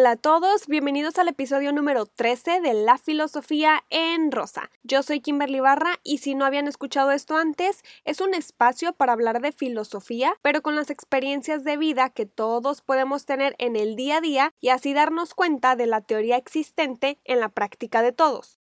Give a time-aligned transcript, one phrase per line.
[0.00, 4.70] Hola a todos, bienvenidos al episodio número 13 de La Filosofía en Rosa.
[4.84, 9.12] Yo soy Kimberly Barra y si no habían escuchado esto antes, es un espacio para
[9.12, 13.96] hablar de filosofía, pero con las experiencias de vida que todos podemos tener en el
[13.96, 18.12] día a día y así darnos cuenta de la teoría existente en la práctica de
[18.12, 18.60] todos.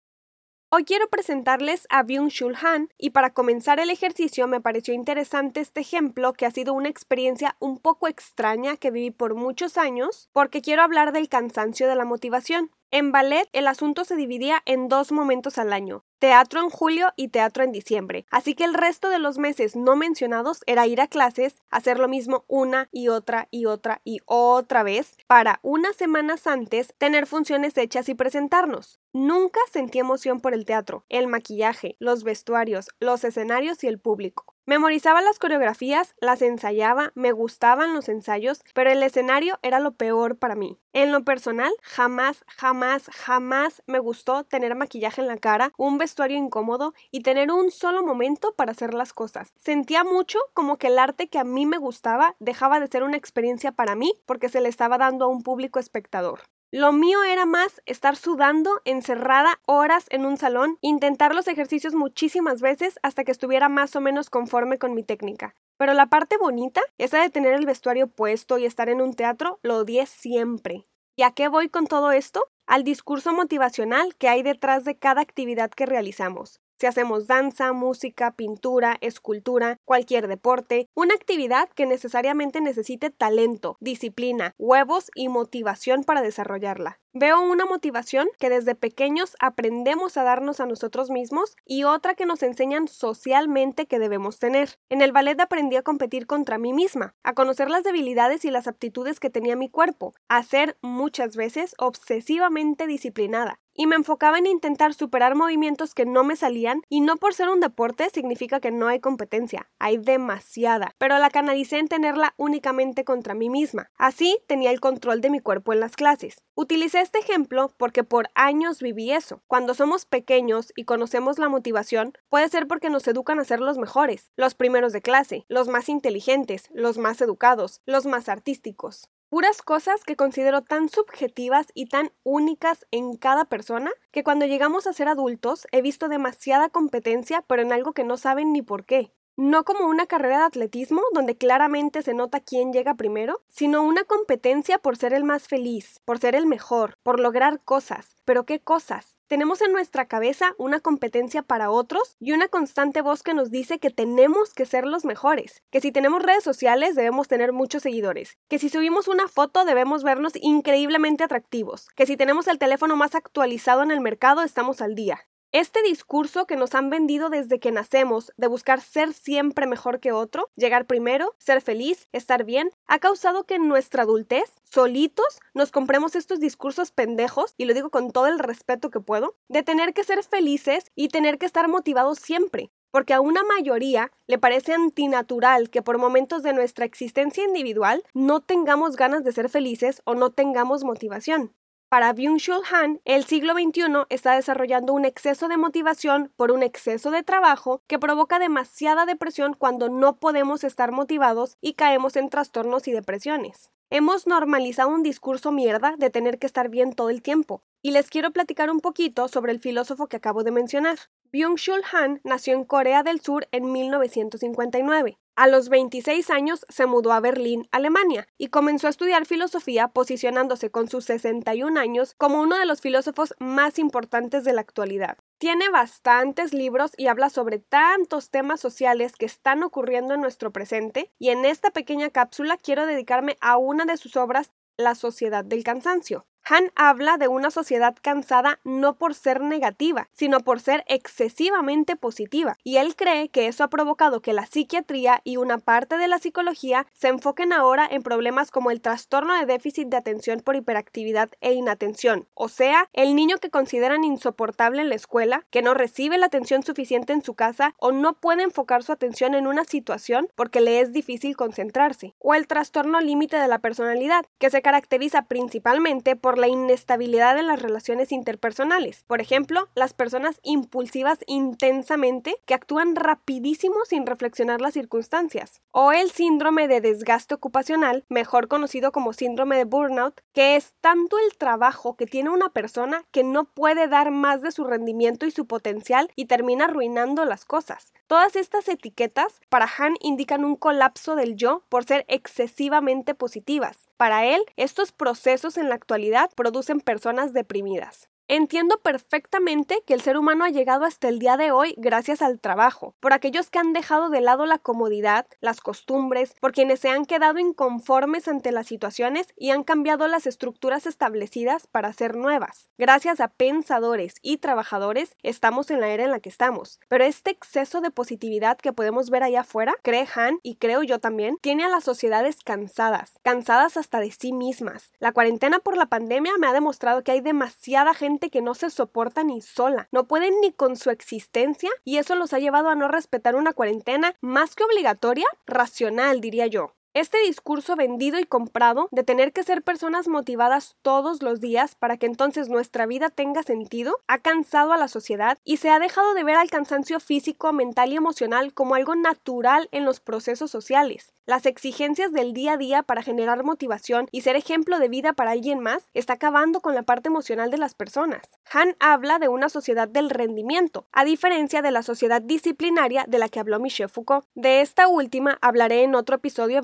[0.77, 5.79] Hoy quiero presentarles a Byung-Chul Han y para comenzar el ejercicio me pareció interesante este
[5.79, 10.61] ejemplo que ha sido una experiencia un poco extraña que viví por muchos años porque
[10.61, 12.71] quiero hablar del cansancio de la motivación.
[12.91, 17.29] En ballet el asunto se dividía en dos momentos al año, teatro en julio y
[17.29, 21.07] teatro en diciembre, así que el resto de los meses no mencionados era ir a
[21.07, 26.47] clases, hacer lo mismo una y otra y otra y otra vez, para unas semanas
[26.47, 28.99] antes tener funciones hechas y presentarnos.
[29.17, 34.43] Nunca sentí emoción por el teatro, el maquillaje, los vestuarios, los escenarios y el público.
[34.65, 40.37] Memorizaba las coreografías, las ensayaba, me gustaban los ensayos, pero el escenario era lo peor
[40.37, 40.81] para mí.
[40.91, 46.35] En lo personal, jamás, jamás, jamás me gustó tener maquillaje en la cara, un vestuario
[46.35, 49.53] incómodo y tener un solo momento para hacer las cosas.
[49.55, 53.15] Sentía mucho como que el arte que a mí me gustaba dejaba de ser una
[53.15, 56.41] experiencia para mí porque se le estaba dando a un público espectador.
[56.77, 62.59] Lo mío era más estar sudando, encerrada horas en un salón, intentar los ejercicios muchísimas
[62.59, 65.55] veces hasta que estuviera más o menos conforme con mi técnica.
[65.77, 69.57] Pero la parte bonita, esa de tener el vestuario puesto y estar en un teatro,
[69.63, 70.85] lo odié siempre.
[71.15, 72.43] ¿Y a qué voy con todo esto?
[72.67, 78.31] Al discurso motivacional que hay detrás de cada actividad que realizamos si hacemos danza, música,
[78.31, 86.21] pintura, escultura, cualquier deporte, una actividad que necesariamente necesite talento, disciplina, huevos y motivación para
[86.21, 86.99] desarrollarla.
[87.17, 92.25] Veo una motivación que desde pequeños aprendemos a darnos a nosotros mismos y otra que
[92.25, 94.77] nos enseñan socialmente que debemos tener.
[94.89, 98.67] En el ballet aprendí a competir contra mí misma, a conocer las debilidades y las
[98.67, 104.47] aptitudes que tenía mi cuerpo, a ser muchas veces obsesivamente disciplinada, y me enfocaba en
[104.47, 108.71] intentar superar movimientos que no me salían y no por ser un deporte significa que
[108.71, 113.91] no hay competencia, hay demasiada, pero la canalicé en tenerla únicamente contra mí misma.
[113.97, 116.41] Así tenía el control de mi cuerpo en las clases.
[116.55, 119.41] Utilicé este ejemplo porque por años viví eso.
[119.47, 123.77] Cuando somos pequeños y conocemos la motivación, puede ser porque nos educan a ser los
[123.77, 129.61] mejores, los primeros de clase, los más inteligentes, los más educados, los más artísticos puras
[129.61, 134.93] cosas que considero tan subjetivas y tan únicas en cada persona que cuando llegamos a
[134.93, 139.11] ser adultos he visto demasiada competencia pero en algo que no saben ni por qué.
[139.37, 144.05] No como una carrera de atletismo donde claramente se nota quién llega primero, sino una
[144.05, 148.15] competencia por ser el más feliz, por ser el mejor, por lograr cosas.
[148.23, 149.14] Pero ¿qué cosas?
[149.27, 153.79] Tenemos en nuestra cabeza una competencia para otros y una constante voz que nos dice
[153.79, 158.37] que tenemos que ser los mejores, que si tenemos redes sociales debemos tener muchos seguidores,
[158.47, 163.15] que si subimos una foto debemos vernos increíblemente atractivos, que si tenemos el teléfono más
[163.15, 165.25] actualizado en el mercado estamos al día.
[165.57, 170.11] Este discurso que nos han vendido desde que nacemos de buscar ser siempre mejor que
[170.11, 175.71] otro, llegar primero, ser feliz, estar bien, ha causado que en nuestra adultez, solitos, nos
[175.71, 179.93] compremos estos discursos pendejos, y lo digo con todo el respeto que puedo, de tener
[179.93, 184.73] que ser felices y tener que estar motivados siempre, porque a una mayoría le parece
[184.73, 190.15] antinatural que por momentos de nuestra existencia individual no tengamos ganas de ser felices o
[190.15, 191.53] no tengamos motivación.
[191.95, 197.09] Para Byung-Chul Han, el siglo XXI está desarrollando un exceso de motivación por un exceso
[197.09, 202.89] de trabajo que provoca demasiada depresión cuando no podemos estar motivados y caemos en trastornos
[202.89, 203.71] y depresiones.
[203.89, 208.09] Hemos normalizado un discurso mierda de tener que estar bien todo el tiempo, y les
[208.09, 210.97] quiero platicar un poquito sobre el filósofo que acabo de mencionar.
[211.35, 215.17] Byung-Chul Han nació en Corea del Sur en 1959.
[215.35, 220.71] A los 26 años se mudó a Berlín, Alemania, y comenzó a estudiar filosofía posicionándose
[220.71, 225.17] con sus 61 años como uno de los filósofos más importantes de la actualidad.
[225.37, 231.11] Tiene bastantes libros y habla sobre tantos temas sociales que están ocurriendo en nuestro presente,
[231.19, 235.65] y en esta pequeña cápsula quiero dedicarme a una de sus obras, La Sociedad del
[235.65, 236.25] Cansancio.
[236.47, 242.55] Han habla de una sociedad cansada no por ser negativa, sino por ser excesivamente positiva,
[242.63, 246.19] y él cree que eso ha provocado que la psiquiatría y una parte de la
[246.19, 251.29] psicología se enfoquen ahora en problemas como el trastorno de déficit de atención por hiperactividad
[251.41, 256.19] e inatención, o sea, el niño que consideran insoportable en la escuela, que no recibe
[256.19, 260.27] la atención suficiente en su casa o no puede enfocar su atención en una situación
[260.35, 265.23] porque le es difícil concentrarse, o el trastorno límite de la personalidad, que se caracteriza
[265.23, 269.05] principalmente por por la inestabilidad de las relaciones interpersonales.
[269.07, 275.61] Por ejemplo, las personas impulsivas intensamente que actúan rapidísimo sin reflexionar las circunstancias.
[275.71, 281.17] O el síndrome de desgaste ocupacional, mejor conocido como síndrome de burnout, que es tanto
[281.19, 285.31] el trabajo que tiene una persona que no puede dar más de su rendimiento y
[285.31, 287.93] su potencial y termina arruinando las cosas.
[288.07, 293.87] Todas estas etiquetas para Han indican un colapso del yo por ser excesivamente positivas.
[293.95, 298.09] Para él, estos procesos en la actualidad producen personas deprimidas.
[298.27, 302.39] Entiendo perfectamente que el ser humano ha llegado hasta el día de hoy gracias al
[302.39, 306.89] trabajo, por aquellos que han dejado de lado la comodidad, las costumbres, por quienes se
[306.89, 312.67] han quedado inconformes ante las situaciones y han cambiado las estructuras establecidas para ser nuevas.
[312.79, 316.79] Gracias a pensadores y trabajadores estamos en la era en la que estamos.
[316.87, 320.97] Pero este exceso de positividad que podemos ver allá afuera, cree Han y creo yo
[320.97, 324.91] también, tiene a las sociedades cansadas, cansadas hasta de sí mismas.
[324.97, 328.69] La cuarentena por la pandemia me ha demostrado que hay demasiada gente que no se
[328.69, 332.75] soporta ni sola, no pueden ni con su existencia y eso los ha llevado a
[332.75, 336.73] no respetar una cuarentena más que obligatoria, racional diría yo.
[336.95, 341.97] Este discurso vendido y comprado de tener que ser personas motivadas todos los días para
[341.97, 346.13] que entonces nuestra vida tenga sentido ha cansado a la sociedad y se ha dejado
[346.13, 351.11] de ver al cansancio físico, mental y emocional como algo natural en los procesos sociales.
[351.27, 355.31] Las exigencias del día a día para generar motivación y ser ejemplo de vida para
[355.31, 358.21] alguien más está acabando con la parte emocional de las personas.
[358.53, 363.27] Han habla de una sociedad del rendimiento, a diferencia de la sociedad disciplinaria de la
[363.27, 364.27] que habló Michel Foucault.
[364.35, 366.61] De esta última hablaré en otro episodio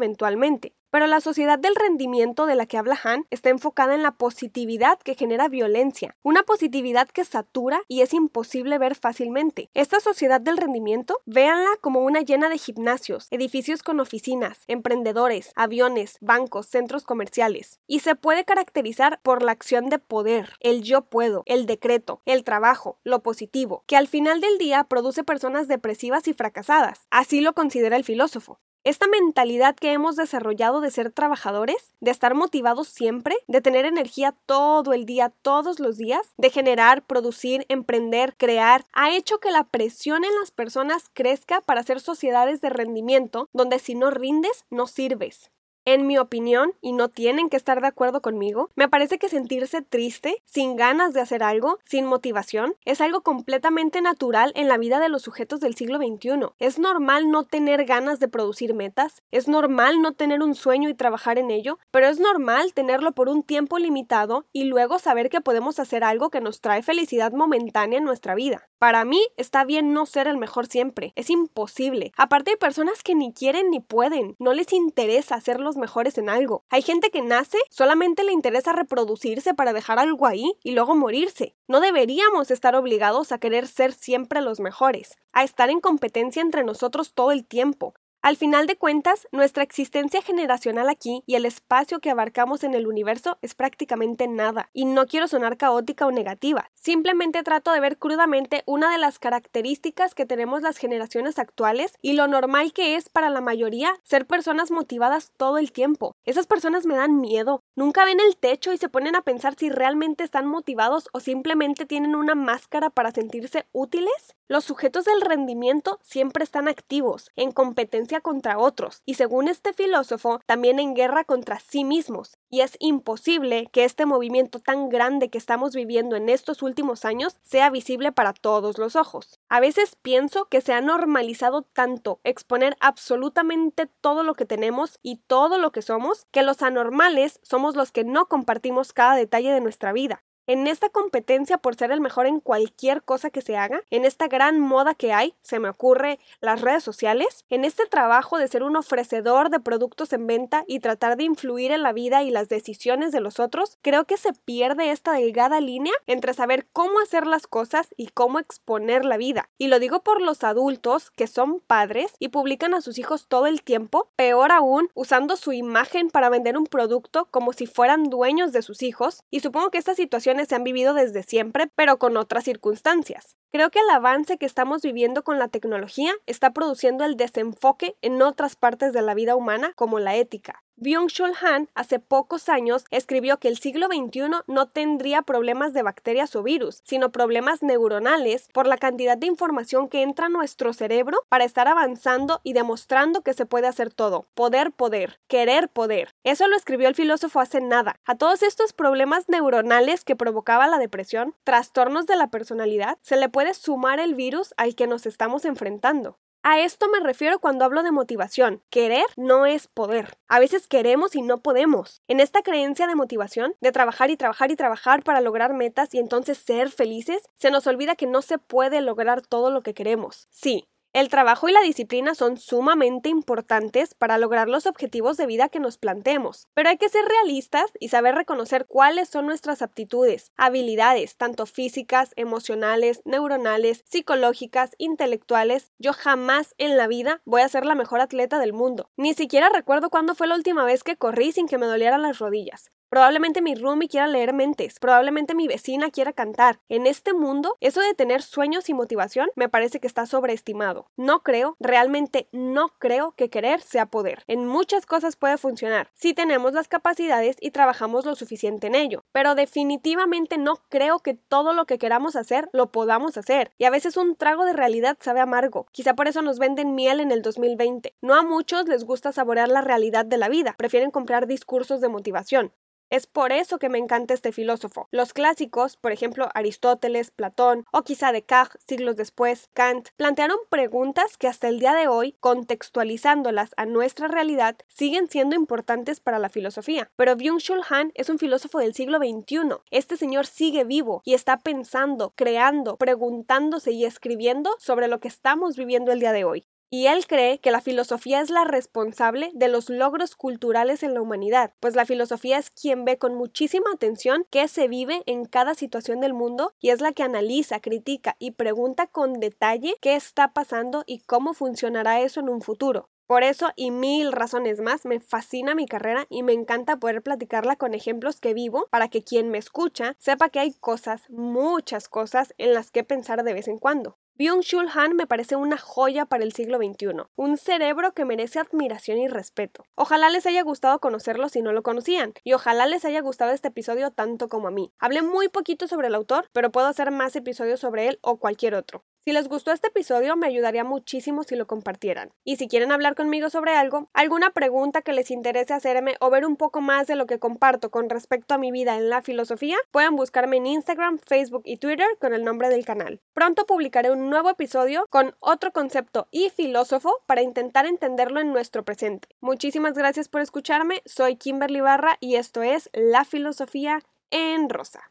[0.92, 5.00] Pero la sociedad del rendimiento de la que habla Han está enfocada en la positividad
[5.00, 9.70] que genera violencia, una positividad que satura y es imposible ver fácilmente.
[9.74, 16.18] Esta sociedad del rendimiento, véanla como una llena de gimnasios, edificios con oficinas, emprendedores, aviones,
[16.20, 21.44] bancos, centros comerciales, y se puede caracterizar por la acción de poder, el yo puedo,
[21.46, 26.34] el decreto, el trabajo, lo positivo, que al final del día produce personas depresivas y
[26.34, 27.08] fracasadas.
[27.12, 28.60] Así lo considera el filósofo.
[28.84, 34.34] Esta mentalidad que hemos desarrollado de ser trabajadores, de estar motivados siempre, de tener energía
[34.48, 39.66] todo el día, todos los días, de generar, producir, emprender, crear, ha hecho que la
[39.66, 44.88] presión en las personas crezca para ser sociedades de rendimiento donde si no rindes, no
[44.88, 45.52] sirves.
[45.84, 49.82] En mi opinión, y no tienen que estar de acuerdo conmigo, me parece que sentirse
[49.82, 55.00] triste, sin ganas de hacer algo, sin motivación, es algo completamente natural en la vida
[55.00, 56.50] de los sujetos del siglo XXI.
[56.60, 60.94] Es normal no tener ganas de producir metas, es normal no tener un sueño y
[60.94, 65.42] trabajar en ello, pero es normal tenerlo por un tiempo limitado y luego saber que
[65.42, 68.70] podemos hacer algo que nos trae felicidad momentánea en nuestra vida.
[68.78, 72.12] Para mí está bien no ser el mejor siempre, es imposible.
[72.18, 76.64] Aparte hay personas que ni quieren ni pueden, no les interesa hacerlo mejores en algo.
[76.70, 81.56] Hay gente que nace, solamente le interesa reproducirse para dejar algo ahí y luego morirse.
[81.68, 86.64] No deberíamos estar obligados a querer ser siempre los mejores, a estar en competencia entre
[86.64, 92.00] nosotros todo el tiempo, al final de cuentas, nuestra existencia generacional aquí y el espacio
[92.00, 96.70] que abarcamos en el universo es prácticamente nada, y no quiero sonar caótica o negativa,
[96.76, 102.14] simplemente trato de ver crudamente una de las características que tenemos las generaciones actuales y
[102.14, 106.16] lo normal que es para la mayoría ser personas motivadas todo el tiempo.
[106.24, 109.72] Esas personas me dan miedo, nunca ven el techo y se ponen a pensar si
[109.72, 114.36] realmente están motivados o simplemente tienen una máscara para sentirse útiles.
[114.48, 120.42] Los sujetos del rendimiento siempre están activos, en competencia contra otros y según este filósofo
[120.46, 122.38] también en guerra contra sí mismos.
[122.50, 127.38] Y es imposible que este movimiento tan grande que estamos viviendo en estos últimos años
[127.44, 129.40] sea visible para todos los ojos.
[129.48, 135.18] A veces pienso que se ha normalizado tanto exponer absolutamente todo lo que tenemos y
[135.28, 139.62] todo lo que somos que los anormales somos los que no compartimos cada detalle de
[139.62, 140.24] nuestra vida.
[140.48, 144.28] En esta competencia por ser el mejor en cualquier cosa que se haga, en esta
[144.28, 148.64] gran moda que hay, se me ocurre las redes sociales, en este trabajo de ser
[148.64, 152.50] un ofrecedor de productos en venta y tratar de influir en la vida y las
[152.50, 157.28] decisiones de los otros, creo que se pierde esta delgada línea entre saber cómo hacer
[157.28, 159.50] las cosas y cómo exponer la vida.
[159.58, 163.48] Y lo digo por los adultos que son padres y publican a sus hijos todo
[163.48, 168.52] el tiempo, peor aún, usando su imagen para vender un producto como si fueran dueños
[168.52, 172.18] de sus hijos, y supongo que esta situación se han vivido desde siempre, pero con
[172.18, 173.36] otras circunstancias.
[173.52, 178.22] Creo que el avance que estamos viviendo con la tecnología está produciendo el desenfoque en
[178.22, 180.64] otras partes de la vida humana, como la ética.
[180.82, 186.36] Byung-Chul Han hace pocos años escribió que el siglo XXI no tendría problemas de bacterias
[186.36, 191.20] o virus, sino problemas neuronales por la cantidad de información que entra a nuestro cerebro
[191.30, 194.26] para estar avanzando y demostrando que se puede hacer todo.
[194.34, 195.20] Poder, poder.
[195.28, 196.16] Querer, poder.
[196.24, 197.98] Eso lo escribió el filósofo hace nada.
[198.04, 203.30] A todos estos problemas neuronales que provocaba la depresión, trastornos de la personalidad, se le
[203.30, 206.18] puede sumar el virus al que nos estamos enfrentando.
[206.44, 208.64] A esto me refiero cuando hablo de motivación.
[208.72, 210.18] Querer no es poder.
[210.28, 212.02] A veces queremos y no podemos.
[212.08, 216.00] En esta creencia de motivación, de trabajar y trabajar y trabajar para lograr metas y
[216.00, 220.28] entonces ser felices, se nos olvida que no se puede lograr todo lo que queremos.
[220.32, 225.48] Sí, el trabajo y la disciplina son sumamente importantes para lograr los objetivos de vida
[225.48, 230.34] que nos planteemos, pero hay que ser realistas y saber reconocer cuáles son nuestras aptitudes,
[230.36, 235.72] habilidades, tanto físicas, emocionales, neuronales, psicológicas, intelectuales.
[235.80, 238.90] Yo jamás en la vida voy a ser la mejor atleta del mundo.
[238.98, 242.20] Ni siquiera recuerdo cuándo fue la última vez que corrí sin que me dolieran las
[242.20, 242.70] rodillas.
[242.92, 246.60] Probablemente mi roomie quiera leer mentes, probablemente mi vecina quiera cantar.
[246.68, 250.88] En este mundo, eso de tener sueños y motivación me parece que está sobreestimado.
[250.98, 254.26] No creo, realmente no creo que querer sea poder.
[254.28, 259.06] En muchas cosas puede funcionar, si tenemos las capacidades y trabajamos lo suficiente en ello,
[259.14, 263.54] pero definitivamente no creo que todo lo que queramos hacer lo podamos hacer.
[263.58, 265.66] Y a veces un trago de realidad sabe amargo.
[265.72, 267.96] Quizá por eso nos venden miel en el 2020.
[268.02, 271.88] No a muchos les gusta saborear la realidad de la vida, prefieren comprar discursos de
[271.88, 272.52] motivación.
[272.92, 274.90] Es por eso que me encanta este filósofo.
[274.92, 281.30] Los clásicos, por ejemplo Aristóteles, Platón o quizá Descartes siglos después, Kant, plantearon preguntas que
[281.30, 286.92] hasta el día de hoy, contextualizándolas a nuestra realidad, siguen siendo importantes para la filosofía.
[286.98, 289.62] Pero Byung-Chul Han es un filósofo del siglo XXI.
[289.70, 295.56] Este señor sigue vivo y está pensando, creando, preguntándose y escribiendo sobre lo que estamos
[295.56, 299.50] viviendo el día de hoy y él cree que la filosofía es la responsable de
[299.50, 304.26] los logros culturales en la humanidad, pues la filosofía es quien ve con muchísima atención
[304.30, 308.32] qué se vive en cada situación del mundo y es la que analiza, critica y
[308.32, 312.88] pregunta con detalle qué está pasando y cómo funcionará eso en un futuro.
[313.06, 317.58] Por eso y mil razones más me fascina mi carrera y me encanta poder platicarla
[317.58, 322.34] con ejemplos que vivo para que quien me escucha sepa que hay cosas, muchas cosas
[322.38, 323.98] en las que pensar de vez en cuando.
[324.20, 328.98] Byung-Chul Han me parece una joya para el siglo XXI, un cerebro que merece admiración
[329.00, 329.66] y respeto.
[329.76, 333.48] Ojalá les haya gustado conocerlo si no lo conocían, y ojalá les haya gustado este
[333.48, 334.74] episodio tanto como a mí.
[334.80, 338.56] Hablé muy poquito sobre el autor, pero puedo hacer más episodios sobre él o cualquier
[338.56, 338.84] otro.
[339.04, 342.14] Si les gustó este episodio, me ayudaría muchísimo si lo compartieran.
[342.24, 346.24] Y si quieren hablar conmigo sobre algo, alguna pregunta que les interese hacerme o ver
[346.24, 349.58] un poco más de lo que comparto con respecto a mi vida en la filosofía,
[349.72, 353.02] pueden buscarme en Instagram, Facebook y Twitter con el nombre del canal.
[353.16, 358.64] Pronto publicaré un nuevo episodio con otro concepto y filósofo para intentar entenderlo en nuestro
[358.64, 359.08] presente.
[359.20, 363.82] Muchísimas gracias por escucharme, soy Kimberly Barra y esto es La Filosofía
[364.12, 364.91] en Rosa.